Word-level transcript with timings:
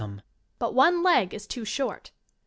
But 0.57 0.73
one 0.73 1.03
leg 1.03 1.31
is 1.31 1.45
too 1.45 1.63
short. 1.63 2.09